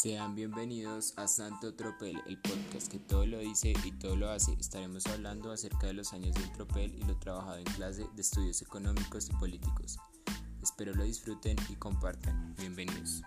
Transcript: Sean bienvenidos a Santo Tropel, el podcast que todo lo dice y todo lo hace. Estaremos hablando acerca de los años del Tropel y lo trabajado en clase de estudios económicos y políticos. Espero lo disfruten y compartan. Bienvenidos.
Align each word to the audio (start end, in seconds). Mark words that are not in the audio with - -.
Sean 0.00 0.36
bienvenidos 0.36 1.12
a 1.16 1.26
Santo 1.26 1.74
Tropel, 1.74 2.22
el 2.26 2.38
podcast 2.38 2.88
que 2.88 3.00
todo 3.00 3.26
lo 3.26 3.38
dice 3.38 3.72
y 3.84 3.90
todo 3.90 4.14
lo 4.14 4.30
hace. 4.30 4.52
Estaremos 4.52 5.04
hablando 5.08 5.50
acerca 5.50 5.88
de 5.88 5.94
los 5.94 6.12
años 6.12 6.36
del 6.36 6.52
Tropel 6.52 6.94
y 6.94 7.02
lo 7.02 7.18
trabajado 7.18 7.56
en 7.56 7.64
clase 7.64 8.06
de 8.14 8.22
estudios 8.22 8.62
económicos 8.62 9.28
y 9.28 9.32
políticos. 9.32 9.98
Espero 10.62 10.94
lo 10.94 11.02
disfruten 11.02 11.56
y 11.68 11.74
compartan. 11.74 12.54
Bienvenidos. 12.56 13.24